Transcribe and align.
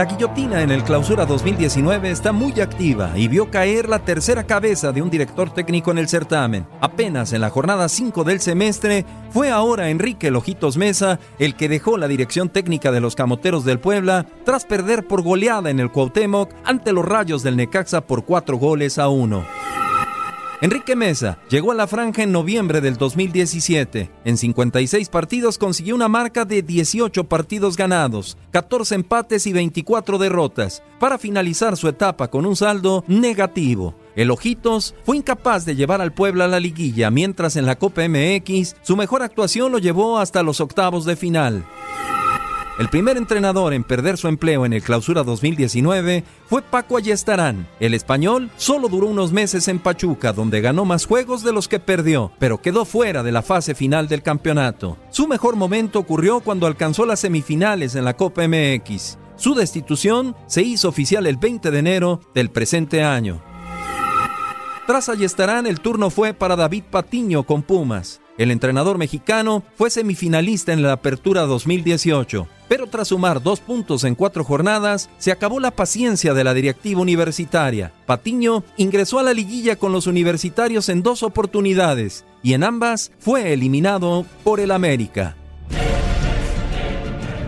La 0.00 0.06
guillotina 0.06 0.62
en 0.62 0.70
el 0.70 0.82
Clausura 0.82 1.26
2019 1.26 2.10
está 2.10 2.32
muy 2.32 2.58
activa 2.58 3.12
y 3.16 3.28
vio 3.28 3.50
caer 3.50 3.86
la 3.86 3.98
tercera 3.98 4.44
cabeza 4.44 4.92
de 4.92 5.02
un 5.02 5.10
director 5.10 5.52
técnico 5.52 5.90
en 5.90 5.98
el 5.98 6.08
certamen. 6.08 6.66
Apenas 6.80 7.34
en 7.34 7.42
la 7.42 7.50
jornada 7.50 7.86
5 7.86 8.24
del 8.24 8.40
semestre, 8.40 9.04
fue 9.28 9.50
ahora 9.50 9.90
Enrique 9.90 10.30
Lojitos 10.30 10.78
Mesa 10.78 11.20
el 11.38 11.54
que 11.54 11.68
dejó 11.68 11.98
la 11.98 12.08
dirección 12.08 12.48
técnica 12.48 12.90
de 12.92 13.02
los 13.02 13.14
Camoteros 13.14 13.66
del 13.66 13.78
Puebla 13.78 14.24
tras 14.46 14.64
perder 14.64 15.06
por 15.06 15.20
goleada 15.20 15.68
en 15.68 15.80
el 15.80 15.90
Cuauhtémoc 15.90 16.50
ante 16.64 16.94
los 16.94 17.04
Rayos 17.04 17.42
del 17.42 17.58
Necaxa 17.58 18.00
por 18.00 18.24
cuatro 18.24 18.56
goles 18.56 18.96
a 18.96 19.10
uno. 19.10 19.44
Enrique 20.62 20.94
Mesa 20.94 21.38
llegó 21.48 21.72
a 21.72 21.74
la 21.74 21.86
franja 21.86 22.22
en 22.22 22.32
noviembre 22.32 22.82
del 22.82 22.98
2017. 22.98 24.10
En 24.26 24.36
56 24.36 25.08
partidos 25.08 25.56
consiguió 25.56 25.94
una 25.94 26.08
marca 26.08 26.44
de 26.44 26.60
18 26.60 27.24
partidos 27.24 27.78
ganados, 27.78 28.36
14 28.50 28.96
empates 28.96 29.46
y 29.46 29.54
24 29.54 30.18
derrotas, 30.18 30.82
para 30.98 31.16
finalizar 31.16 31.78
su 31.78 31.88
etapa 31.88 32.28
con 32.28 32.44
un 32.44 32.56
saldo 32.56 33.04
negativo. 33.08 33.94
El 34.14 34.30
Ojitos 34.30 34.94
fue 35.04 35.16
incapaz 35.16 35.64
de 35.64 35.76
llevar 35.76 36.02
al 36.02 36.12
Puebla 36.12 36.44
a 36.44 36.48
la 36.48 36.60
liguilla, 36.60 37.10
mientras 37.10 37.56
en 37.56 37.64
la 37.64 37.76
Copa 37.76 38.02
MX 38.06 38.76
su 38.82 38.96
mejor 38.96 39.22
actuación 39.22 39.72
lo 39.72 39.78
llevó 39.78 40.18
hasta 40.18 40.42
los 40.42 40.60
octavos 40.60 41.06
de 41.06 41.16
final. 41.16 41.64
El 42.80 42.88
primer 42.88 43.18
entrenador 43.18 43.74
en 43.74 43.84
perder 43.84 44.16
su 44.16 44.26
empleo 44.26 44.64
en 44.64 44.72
el 44.72 44.82
Clausura 44.82 45.22
2019 45.22 46.24
fue 46.46 46.62
Paco 46.62 46.96
Ayestarán. 46.96 47.68
El 47.78 47.92
español 47.92 48.50
solo 48.56 48.88
duró 48.88 49.06
unos 49.06 49.32
meses 49.32 49.68
en 49.68 49.78
Pachuca, 49.78 50.32
donde 50.32 50.62
ganó 50.62 50.86
más 50.86 51.04
juegos 51.04 51.44
de 51.44 51.52
los 51.52 51.68
que 51.68 51.78
perdió, 51.78 52.32
pero 52.38 52.62
quedó 52.62 52.86
fuera 52.86 53.22
de 53.22 53.32
la 53.32 53.42
fase 53.42 53.74
final 53.74 54.08
del 54.08 54.22
campeonato. 54.22 54.96
Su 55.10 55.28
mejor 55.28 55.56
momento 55.56 55.98
ocurrió 55.98 56.40
cuando 56.40 56.66
alcanzó 56.66 57.04
las 57.04 57.20
semifinales 57.20 57.96
en 57.96 58.06
la 58.06 58.16
Copa 58.16 58.48
MX. 58.48 59.18
Su 59.36 59.54
destitución 59.54 60.34
se 60.46 60.62
hizo 60.62 60.88
oficial 60.88 61.26
el 61.26 61.36
20 61.36 61.70
de 61.70 61.78
enero 61.78 62.22
del 62.34 62.48
presente 62.48 63.02
año. 63.02 63.42
Tras 64.86 65.10
Ayestarán, 65.10 65.66
el 65.66 65.80
turno 65.80 66.08
fue 66.08 66.32
para 66.32 66.56
David 66.56 66.84
Patiño 66.90 67.42
con 67.42 67.62
Pumas. 67.62 68.22
El 68.38 68.50
entrenador 68.50 68.96
mexicano 68.96 69.64
fue 69.76 69.90
semifinalista 69.90 70.72
en 70.72 70.82
la 70.82 70.92
Apertura 70.92 71.42
2018, 71.42 72.48
pero 72.70 72.86
tras 72.86 73.08
sumar 73.08 73.42
dos 73.42 73.58
puntos 73.58 74.04
en 74.04 74.14
cuatro 74.14 74.44
jornadas, 74.44 75.10
se 75.18 75.32
acabó 75.32 75.58
la 75.58 75.72
paciencia 75.72 76.34
de 76.34 76.44
la 76.44 76.54
directiva 76.54 77.00
universitaria. 77.00 77.92
Patiño 78.06 78.62
ingresó 78.76 79.18
a 79.18 79.24
la 79.24 79.34
liguilla 79.34 79.74
con 79.74 79.90
los 79.90 80.06
universitarios 80.06 80.88
en 80.88 81.02
dos 81.02 81.24
oportunidades 81.24 82.24
y 82.44 82.52
en 82.52 82.62
ambas 82.62 83.10
fue 83.18 83.52
eliminado 83.52 84.24
por 84.44 84.60
el 84.60 84.70
América. 84.70 85.34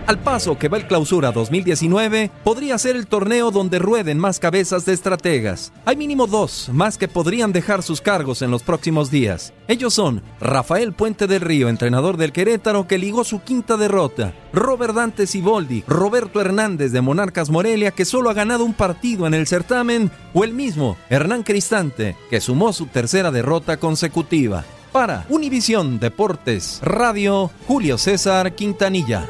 Al 0.05 0.19
paso 0.19 0.57
que 0.57 0.67
va 0.67 0.75
el 0.77 0.85
clausura 0.85 1.31
2019, 1.31 2.29
podría 2.43 2.77
ser 2.77 2.97
el 2.97 3.07
torneo 3.07 3.51
donde 3.51 3.79
rueden 3.79 4.19
más 4.19 4.37
cabezas 4.37 4.85
de 4.85 4.91
estrategas. 4.91 5.71
Hay 5.85 5.95
mínimo 5.95 6.27
dos 6.27 6.69
más 6.73 6.97
que 6.97 7.07
podrían 7.07 7.53
dejar 7.53 7.83
sus 7.83 8.01
cargos 8.01 8.41
en 8.41 8.51
los 8.51 8.63
próximos 8.63 9.09
días. 9.09 9.53
Ellos 9.69 9.93
son 9.93 10.21
Rafael 10.41 10.91
Puente 10.91 11.25
del 11.25 11.39
Río, 11.39 11.69
entrenador 11.69 12.17
del 12.17 12.33
Querétaro, 12.33 12.85
que 12.85 12.97
ligó 12.97 13.23
su 13.23 13.43
quinta 13.43 13.77
derrota, 13.77 14.33
Robert 14.51 14.93
Dante 14.93 15.25
Siboldi, 15.25 15.85
Roberto 15.87 16.41
Hernández 16.41 16.91
de 16.91 16.99
Monarcas 16.99 17.49
Morelia, 17.49 17.91
que 17.91 18.03
solo 18.03 18.29
ha 18.29 18.33
ganado 18.33 18.65
un 18.65 18.73
partido 18.73 19.25
en 19.25 19.33
el 19.33 19.47
certamen, 19.47 20.11
o 20.33 20.43
el 20.43 20.53
mismo 20.53 20.97
Hernán 21.09 21.43
Cristante, 21.43 22.17
que 22.29 22.41
sumó 22.41 22.73
su 22.73 22.87
tercera 22.87 23.31
derrota 23.31 23.77
consecutiva. 23.77 24.65
Para 24.91 25.25
Univisión 25.29 25.97
Deportes 25.99 26.81
Radio, 26.83 27.51
Julio 27.67 27.97
César 27.97 28.53
Quintanilla. 28.53 29.29